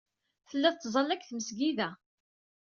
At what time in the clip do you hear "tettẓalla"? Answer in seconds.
0.73-1.15